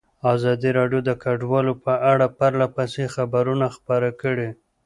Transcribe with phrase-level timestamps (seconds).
[0.33, 4.49] ازادي راډیو د کډوال په اړه پرله پسې خبرونه خپاره کړي.